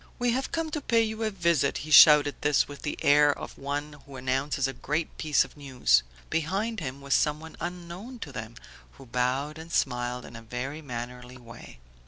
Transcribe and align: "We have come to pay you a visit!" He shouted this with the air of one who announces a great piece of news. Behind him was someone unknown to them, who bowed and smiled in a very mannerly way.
"We 0.17 0.31
have 0.31 0.51
come 0.51 0.71
to 0.71 0.81
pay 0.81 1.03
you 1.03 1.21
a 1.21 1.29
visit!" 1.29 1.77
He 1.85 1.91
shouted 1.91 2.33
this 2.41 2.67
with 2.67 2.81
the 2.81 2.97
air 3.03 3.31
of 3.37 3.55
one 3.55 3.97
who 4.07 4.15
announces 4.15 4.67
a 4.67 4.73
great 4.73 5.15
piece 5.19 5.45
of 5.45 5.55
news. 5.55 6.01
Behind 6.31 6.79
him 6.79 7.01
was 7.01 7.13
someone 7.13 7.55
unknown 7.59 8.17
to 8.21 8.31
them, 8.31 8.55
who 8.93 9.05
bowed 9.05 9.59
and 9.59 9.71
smiled 9.71 10.25
in 10.25 10.35
a 10.35 10.41
very 10.41 10.81
mannerly 10.81 11.37
way. 11.37 11.77